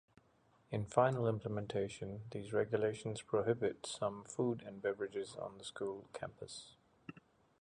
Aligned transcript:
In 0.71 0.87
final 0.87 1.27
implementation 1.27 2.23
these 2.31 2.53
regulations 2.53 3.21
prohibit 3.21 3.85
some 3.85 4.23
foods 4.23 4.63
and 4.65 4.81
beverages 4.81 5.35
on 5.35 5.59
the 5.59 5.63
school 5.63 6.09
campus. 6.11 6.73